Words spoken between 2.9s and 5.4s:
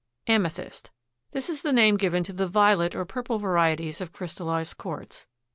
or purple varieties of crystallized quartz.